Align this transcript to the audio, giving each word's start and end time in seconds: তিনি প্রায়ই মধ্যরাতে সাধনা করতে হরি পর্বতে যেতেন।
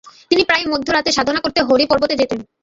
তিনি 0.29 0.43
প্রায়ই 0.43 0.71
মধ্যরাতে 0.73 1.09
সাধনা 1.11 1.39
করতে 1.41 1.59
হরি 1.61 1.85
পর্বতে 1.87 2.15
যেতেন। 2.15 2.39